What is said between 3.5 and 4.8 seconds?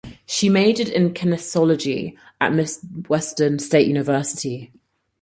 State University.